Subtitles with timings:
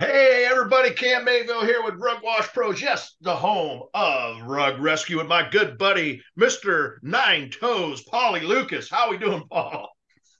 [0.00, 2.80] Hey, everybody, Cam Mayville here with Rug Wash Pros.
[2.80, 6.94] Yes, the home of rug rescue with my good buddy, Mr.
[7.02, 8.88] Nine Toes, Paulie Lucas.
[8.88, 9.90] How are we doing, Paul?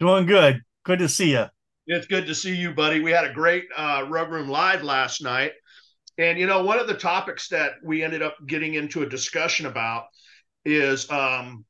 [0.00, 0.62] Doing good.
[0.86, 1.44] Good to see you.
[1.86, 3.00] It's good to see you, buddy.
[3.00, 5.52] We had a great uh, Rug Room Live last night.
[6.16, 9.66] And, you know, one of the topics that we ended up getting into a discussion
[9.66, 10.04] about
[10.64, 11.66] is um,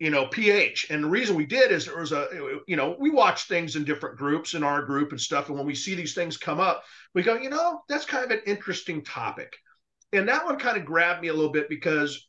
[0.00, 2.26] you know ph and the reason we did is there was a
[2.66, 5.48] you know we watch things in different groups in our group and stuff.
[5.48, 6.82] And when we see these things come up
[7.14, 9.54] we go you know that's kind of an interesting topic.
[10.12, 12.28] And that one kind of grabbed me a little bit because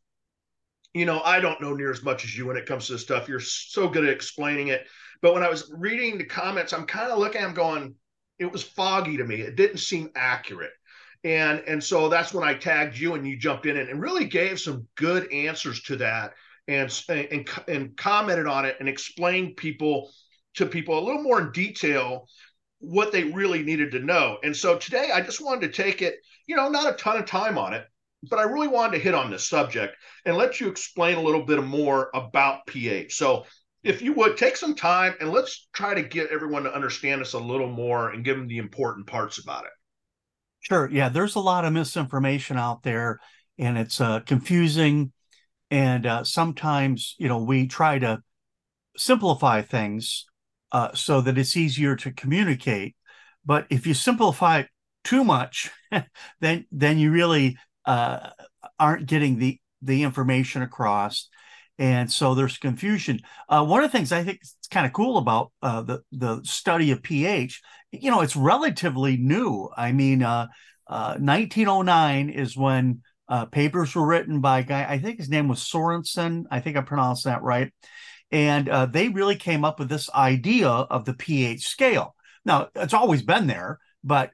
[0.94, 3.02] you know i don't know near as much as you when it comes to this
[3.02, 3.28] stuff.
[3.28, 4.86] You're so good at explaining it.
[5.22, 7.96] But when i was reading the comments i'm kind of looking i'm going
[8.38, 9.36] it was foggy to me.
[9.36, 10.72] It didn't seem accurate.
[11.24, 14.26] And and so that's when i tagged you and you jumped in and, and really
[14.26, 16.34] gave some good answers to that
[16.68, 20.12] and, and and commented on it and explained people
[20.56, 22.28] to people a little more in detail
[22.80, 24.38] what they really needed to know.
[24.44, 26.16] And so today I just wanted to take it,
[26.48, 27.86] you know, not a ton of time on it,
[28.30, 29.96] but I really wanted to hit on this subject
[30.26, 33.16] and let you explain a little bit more about pH.
[33.16, 33.46] So
[33.84, 37.34] if you would take some time and let's try to get everyone to understand this
[37.34, 39.72] a little more and give them the important parts about it.
[40.60, 40.90] Sure.
[40.92, 43.20] Yeah, there's a lot of misinformation out there
[43.58, 45.12] and it's uh, confusing
[45.72, 48.22] and uh, sometimes you know we try to
[48.98, 50.26] simplify things
[50.72, 52.96] uh, so that it's easier to communicate.
[53.46, 54.64] But if you simplify
[55.04, 55.72] too much
[56.42, 58.30] then then you really uh,
[58.80, 61.30] aren't getting the the information across.
[61.80, 63.22] And so there's confusion.
[63.50, 66.42] Uh, one of the things i think is kind of cool about uh, the the
[66.44, 67.62] study of ph
[67.92, 69.70] you know it's relatively new.
[69.76, 75.18] I mean 1909 uh, is when uh, papers were written by a guy, I think
[75.18, 76.44] his name was Sorensen.
[76.52, 77.74] I think I pronounced that right.
[78.30, 82.14] And uh, they really came up with this idea of the pH scale.
[82.44, 84.32] Now, it's always been there, but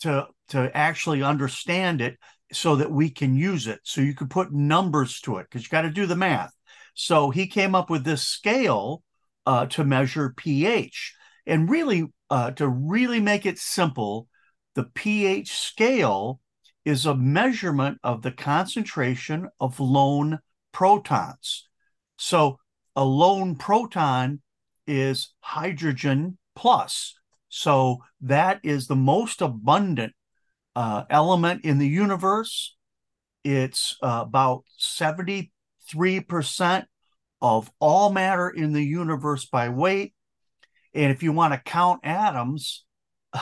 [0.00, 2.18] to to actually understand it
[2.52, 5.68] so that we can use it, so you can put numbers to it, because you
[5.70, 6.52] got to do the math.
[6.94, 9.02] So he came up with this scale
[9.44, 11.14] uh, to measure pH,
[11.46, 14.28] and really uh, to really make it simple,
[14.74, 16.40] the pH scale
[16.86, 20.38] is a measurement of the concentration of lone
[20.70, 21.68] protons.
[22.16, 22.60] So
[22.94, 24.40] a lone proton
[24.86, 27.14] is hydrogen plus.
[27.48, 30.12] So that is the most abundant
[30.76, 32.76] uh, element in the universe.
[33.42, 35.50] It's uh, about 73%
[37.42, 40.14] of all matter in the universe by weight.
[40.94, 42.85] And if you want to count atoms,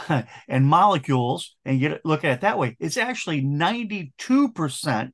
[0.49, 5.11] and molecules and get look at it that way, it's actually 92%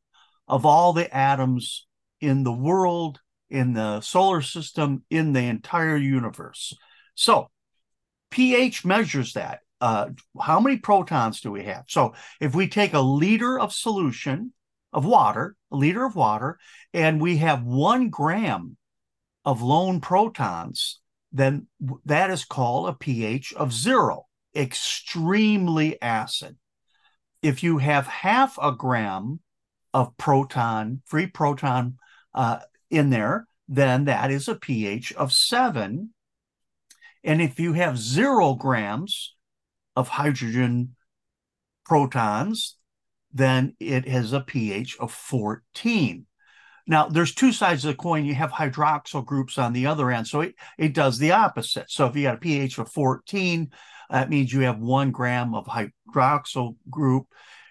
[0.49, 1.87] of all the atoms
[2.21, 6.75] in the world, in the solar system, in the entire universe.
[7.15, 7.51] So
[8.31, 9.61] pH measures that.
[9.81, 11.85] Uh, how many protons do we have?
[11.89, 14.53] So if we take a liter of solution
[14.93, 16.59] of water, a liter of water,
[16.93, 18.77] and we have one gram
[19.45, 21.01] of lone protons,
[21.33, 21.67] then
[22.05, 26.57] that is called a pH of zero extremely acid.
[27.43, 29.41] If you have half a gram
[29.95, 31.97] of proton, free proton
[32.35, 32.59] uh,
[32.91, 36.11] in there, then that is a pH of seven.
[37.23, 39.35] And if you have zero grams
[39.97, 40.97] of hydrogen
[41.85, 42.77] protons,
[43.33, 46.27] then it has a pH of 14.
[46.87, 48.25] Now, there's two sides of the coin.
[48.25, 50.27] You have hydroxyl groups on the other end.
[50.27, 51.91] So it, it does the opposite.
[51.91, 53.71] So if you got a pH of 14,
[54.11, 57.27] that means you have one gram of hydroxyl group.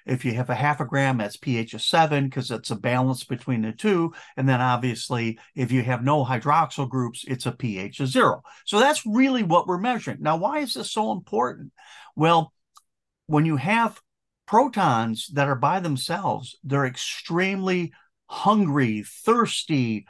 [0.06, 3.24] If you have a half a gram, that's pH of seven because it's a balance
[3.26, 4.14] between the two.
[4.38, 8.42] And then obviously, if you have no hydroxyl groups, it's a pH of zero.
[8.66, 10.18] So that's really what we're measuring.
[10.22, 11.72] Now, why is this so important?
[12.16, 12.54] Well,
[13.28, 14.02] when you have
[14.48, 17.94] protons that are by themselves, they're extremely
[18.28, 20.08] hungry, thirsty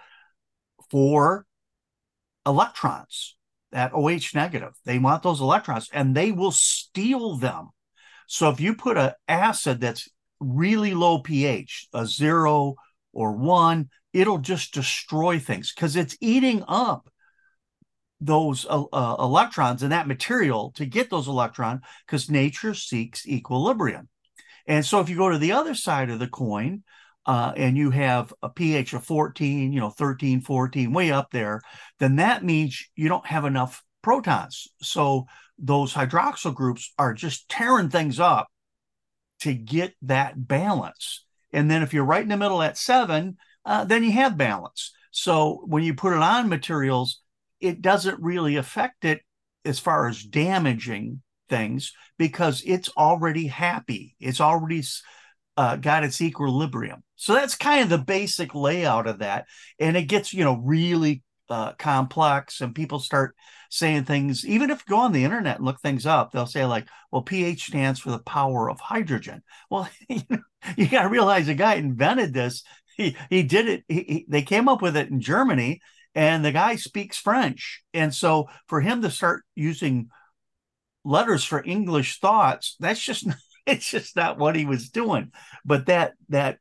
[0.90, 1.46] for
[2.46, 3.36] electrons
[3.72, 4.74] that OH negative.
[4.86, 7.70] They want those electrons and they will steal them.
[8.28, 10.08] So if you put an acid that's
[10.40, 12.76] really low pH, a zero
[13.14, 17.10] or one, it'll just destroy things because it's eating up
[18.22, 24.10] those uh, uh, electrons in that material to get those electrons because nature seeks equilibrium.
[24.68, 26.84] And so if you go to the other side of the coin,
[27.30, 31.62] uh, and you have a pH of 14, you know, 13, 14, way up there,
[32.00, 34.68] then that means you don't have enough protons.
[34.82, 35.28] So
[35.60, 38.48] those hydroxyl groups are just tearing things up
[39.42, 41.24] to get that balance.
[41.54, 44.92] And then if you're right in the middle at seven, uh, then you have balance.
[45.12, 47.22] So when you put it on materials,
[47.60, 49.22] it doesn't really affect it
[49.64, 54.16] as far as damaging things because it's already happy.
[54.20, 54.82] It's already
[55.60, 57.04] uh, got its equilibrium.
[57.18, 59.46] So that's kind of the basic layout of that.
[59.78, 63.36] And it gets, you know, really uh, complex and people start
[63.70, 66.64] saying things, even if you go on the internet and look things up, they'll say,
[66.66, 69.44] like, well, pH stands for the power of hydrogen.
[69.70, 72.64] Well, you, got to realize the guy invented this.
[72.96, 73.84] He, he did it.
[73.90, 75.82] He, he, they came up with it in Germany,
[76.16, 77.84] and the guy speaks French.
[77.94, 80.08] And so for him to start using
[81.04, 83.28] letters for English thoughts, that's just
[83.76, 85.32] it's just not what he was doing.
[85.64, 86.58] But that that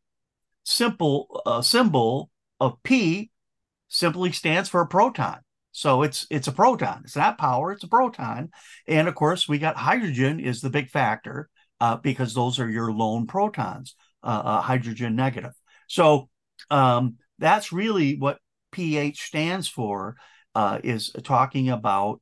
[0.65, 3.31] simple uh, symbol of P
[3.89, 5.39] simply stands for a proton.
[5.73, 7.03] So it's it's a proton.
[7.05, 7.73] It's not power.
[7.73, 8.51] It's a proton.
[8.87, 11.49] And of course, we got hydrogen is the big factor
[11.81, 15.53] uh, because those are your lone protons, uh, uh, hydrogen negative.
[15.87, 16.29] So
[16.71, 18.39] um, that's really what
[18.73, 20.17] pH stands for.
[20.55, 22.21] Uh, is talking about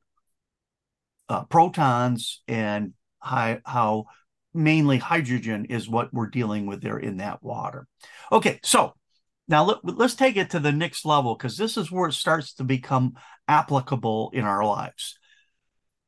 [1.27, 4.05] uh, protons and how
[4.57, 7.87] mainly hydrogen is what we're dealing with there in that water.
[8.31, 8.93] Okay, so
[9.47, 12.53] now let, us take it to the next level because this is where it starts
[12.55, 13.13] to become
[13.47, 15.17] applicable in our lives.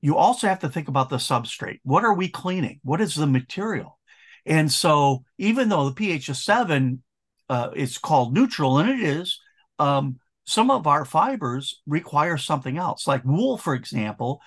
[0.01, 1.79] You also have to think about the substrate.
[1.83, 2.79] What are we cleaning?
[2.83, 3.99] What is the material?
[4.45, 7.03] And so, even though the pH of seven
[7.49, 9.39] uh, is called neutral, and it is,
[9.77, 13.07] um, some of our fibers require something else.
[13.07, 14.41] Like wool, for example,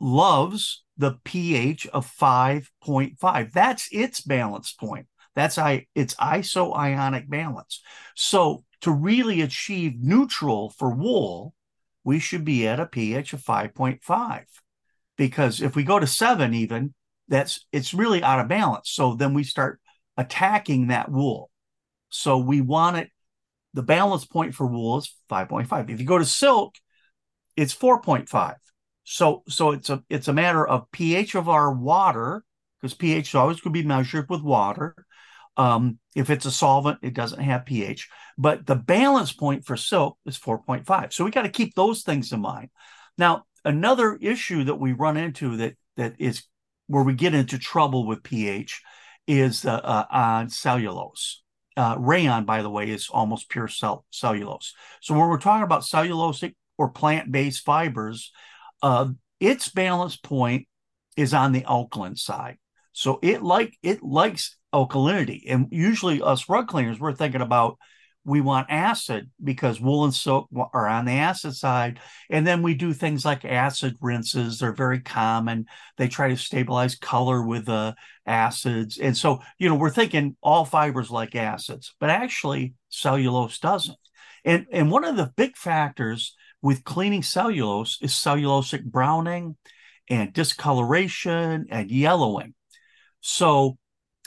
[0.00, 3.52] loves the pH of 5.5.
[3.52, 5.06] That's its balance point.
[5.34, 7.82] That's I it's isoionic balance.
[8.14, 11.54] So to really achieve neutral for wool,
[12.04, 14.42] we should be at a pH of 5.5.
[15.16, 16.92] Because if we go to seven, even
[17.28, 18.90] that's it's really out of balance.
[18.90, 19.80] So then we start
[20.18, 21.50] attacking that wool.
[22.10, 23.10] So we want it,
[23.72, 25.88] the balance point for wool is 5.5.
[25.88, 26.74] If you go to silk,
[27.56, 28.56] it's 4.5.
[29.10, 32.44] So so it's a it's a matter of pH of our water,
[32.80, 34.94] because pH is always going to be measured with water,
[35.56, 38.08] um, if it's a solvent, it doesn't have pH.
[38.38, 41.12] But the balance point for silk is 4.5.
[41.12, 42.68] So we got to keep those things in mind.
[43.18, 46.44] Now, another issue that we run into that that is
[46.86, 48.80] where we get into trouble with pH
[49.26, 51.42] is uh, uh, on cellulose.
[51.76, 54.72] Uh, rayon, by the way, is almost pure cell- cellulose.
[55.00, 58.30] So when we're talking about cellulosic or plant-based fibers,
[58.82, 60.66] uh, its balance point
[61.16, 62.58] is on the alkaline side.
[62.92, 65.44] So it like it likes alkalinity.
[65.48, 67.78] And usually, us rug cleaners, we're thinking about
[68.24, 72.00] we want acid because wool and silk are on the acid side.
[72.28, 74.58] And then we do things like acid rinses.
[74.58, 75.66] They're very common.
[75.96, 77.92] They try to stabilize color with the uh,
[78.26, 78.98] acids.
[78.98, 83.98] And so, you know, we're thinking all fibers like acids, but actually cellulose doesn't.
[84.44, 89.56] And, and one of the big factors with cleaning cellulose is cellulosic browning
[90.08, 92.54] and discoloration and yellowing.
[93.20, 93.78] So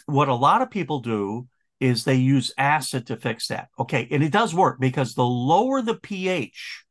[0.06, 1.48] what a lot of people do
[1.80, 3.68] is they use acid to fix that.
[3.78, 4.08] Okay.
[4.10, 6.86] And it does work because the lower the pH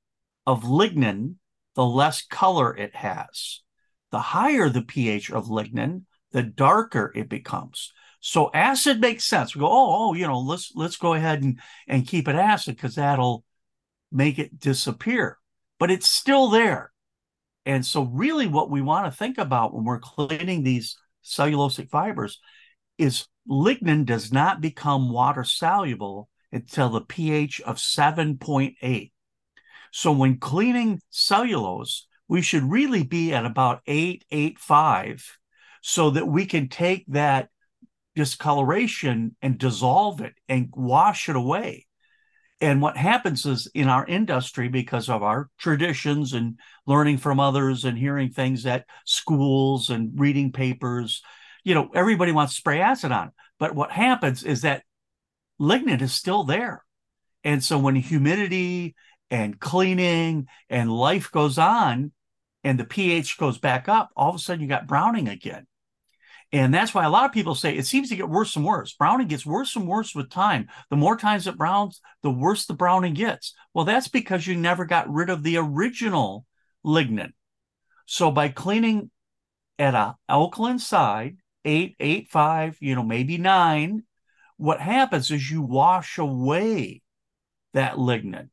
[0.46, 1.36] of lignin,
[1.74, 3.62] the less color it has.
[4.10, 6.02] The higher the pH of lignin,
[6.32, 7.92] the darker it becomes.
[8.20, 9.54] So acid makes sense.
[9.54, 11.58] We go, oh, oh, you know, let's let's go ahead and,
[11.88, 13.44] and keep it acid because that'll
[14.12, 15.38] make it disappear.
[15.78, 16.92] But it's still there.
[17.64, 22.40] And so really what we want to think about when we're cleaning these cellulosic fibers
[22.98, 29.12] is lignin does not become water soluble until the pH of 7.8.
[29.92, 35.22] So when cleaning cellulose, we should really be at about 8, 8.5
[35.82, 37.48] so that we can take that
[38.14, 41.86] discoloration and dissolve it and wash it away.
[42.62, 47.84] And what happens is in our industry, because of our traditions and learning from others
[47.84, 51.22] and hearing things at schools and reading papers,
[51.64, 53.32] you know, everybody wants to spray acid on.
[53.58, 54.84] But what happens is that
[55.60, 56.84] lignin is still there.
[57.42, 58.94] And so when humidity
[59.28, 62.12] and cleaning and life goes on
[62.62, 65.66] and the pH goes back up, all of a sudden you got browning again.
[66.52, 68.92] And that's why a lot of people say it seems to get worse and worse.
[68.92, 70.68] Browning gets worse and worse with time.
[70.90, 73.54] The more times it browns, the worse the browning gets.
[73.72, 76.44] Well, that's because you never got rid of the original
[76.84, 77.32] lignin.
[78.04, 79.10] So by cleaning
[79.78, 84.02] at a alkaline side eight, eight, five, you know, maybe nine,
[84.56, 87.02] what happens is you wash away
[87.72, 88.48] that lignin.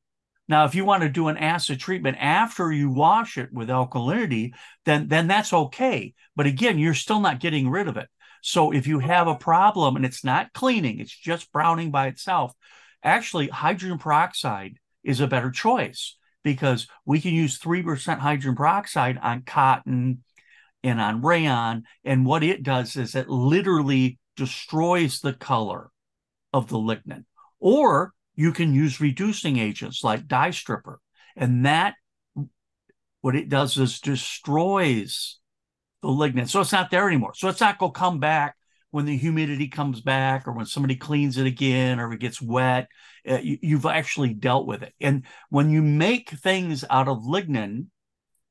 [0.50, 4.54] Now, if you want to do an acid treatment after you wash it with alkalinity,
[4.86, 6.14] then then that's okay.
[6.36, 8.10] But again, you're still not getting rid of it.
[8.42, 12.54] So if you have a problem and it's not cleaning, it's just browning by itself,
[13.04, 19.44] actually hydrogen peroxide is a better choice because we can use 3% hydrogen peroxide on
[19.44, 20.24] cotton,
[20.84, 21.84] and on rayon.
[22.04, 25.90] And what it does is it literally destroys the color
[26.54, 27.26] of the lignin.
[27.60, 31.02] Or you can use reducing agents like dye stripper.
[31.36, 31.96] And that,
[33.20, 35.40] what it does is destroys
[36.02, 36.48] the lignin.
[36.48, 37.34] So it's not there anymore.
[37.36, 38.56] So it's not going to come back
[38.92, 42.88] when the humidity comes back or when somebody cleans it again or it gets wet.
[43.30, 44.94] Uh, you, have actually dealt with it.
[45.02, 47.88] And when you make things out of lignin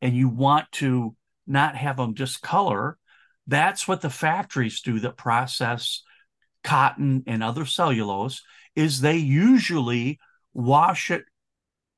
[0.02, 1.16] and you want to
[1.47, 2.99] not have them discolor,
[3.47, 6.02] that's what the factories do that process
[6.62, 8.42] cotton and other cellulose
[8.78, 10.20] is they usually
[10.54, 11.25] wash it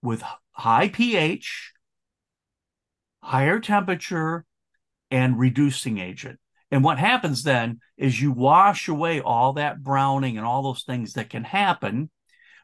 [0.00, 0.22] with
[0.52, 1.74] high pH,
[3.22, 4.46] higher temperature,
[5.10, 6.38] and reducing agent.
[6.70, 11.12] And what happens then is you wash away all that browning and all those things
[11.14, 12.08] that can happen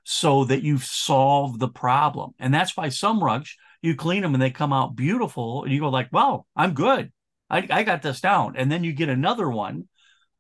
[0.03, 2.31] so that you've solved the problem.
[2.39, 5.65] And that's why some rugs, you clean them and they come out beautiful.
[5.65, 7.13] And you go like, well, I'm good.
[7.51, 8.55] I, I got this down.
[8.57, 9.89] And then you get another one,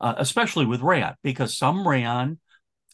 [0.00, 2.38] uh, especially with rayon, because some rayon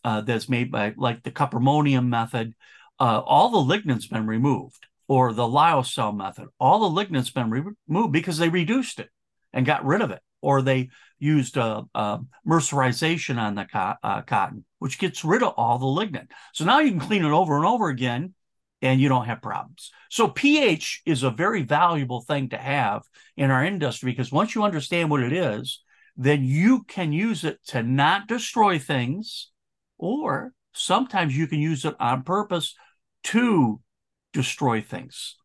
[0.05, 2.55] uh, that's made by like the cuprammonium method,
[3.01, 8.13] uh, all the lignin's been removed or the lyocell method, all the lignin's been removed
[8.13, 9.11] because they reduced it
[9.53, 14.23] and got rid of it, or they used uh, uh, mercerization on the co- uh,
[14.23, 16.27] cotton, which gets rid of all the lignin.
[16.55, 18.35] So now you can clean it over and over again,
[18.81, 19.91] and you don't have problems.
[20.11, 23.03] So pH is a very valuable thing to have
[23.37, 25.83] in our industry because once you understand what it is,
[26.17, 29.52] then you can use it to not destroy things,
[30.03, 32.75] or sometimes you can use it on purpose
[33.23, 33.81] to
[34.33, 35.37] destroy things,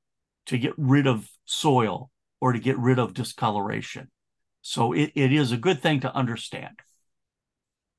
[0.47, 2.09] to get rid of soil
[2.41, 4.09] or to get rid of discoloration.
[4.63, 6.79] So it, it is a good thing to understand.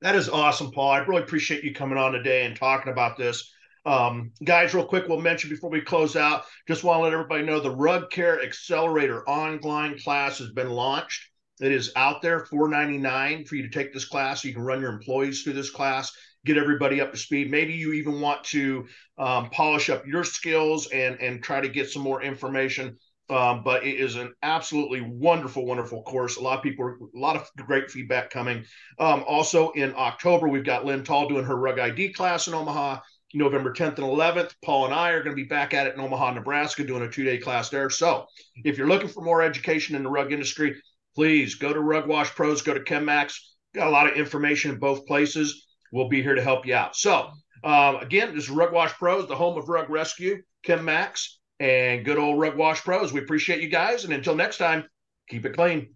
[0.01, 0.91] That is awesome, Paul.
[0.91, 3.53] I really appreciate you coming on today and talking about this.
[3.85, 7.43] Um, guys, real quick, we'll mention before we close out, just want to let everybody
[7.43, 11.25] know the Rug Care Accelerator online class has been launched.
[11.61, 14.43] It is out there, $4.99 for you to take this class.
[14.43, 16.11] You can run your employees through this class
[16.45, 17.51] get everybody up to speed.
[17.51, 21.89] Maybe you even want to um, polish up your skills and and try to get
[21.89, 22.97] some more information.
[23.29, 26.37] Um, but it is an absolutely wonderful, wonderful course.
[26.37, 28.65] A lot of people, a lot of great feedback coming.
[28.97, 32.99] Um, also in October, we've got Lynn Tall doing her Rug ID class in Omaha.
[33.31, 34.55] November 10th and 11th.
[34.65, 37.07] Paul and I are going to be back at it in Omaha, Nebraska, doing a
[37.07, 37.87] two day class there.
[37.91, 38.25] So
[38.63, 40.81] if you're looking for more education in the rug industry,
[41.13, 43.35] please go to Rug Wash Pros, go to ChemMax.
[43.75, 46.95] Got a lot of information in both places we'll be here to help you out.
[46.95, 47.31] So,
[47.63, 51.27] um, again, this is Rug Wash Pros, the home of rug rescue, ChemMax,
[51.59, 53.11] and good old Rug Wash Pros.
[53.11, 54.05] We appreciate you guys.
[54.05, 54.85] And until next time,
[55.29, 55.95] keep it clean.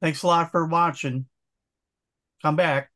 [0.00, 1.26] Thanks a lot for watching.
[2.42, 2.90] Come back.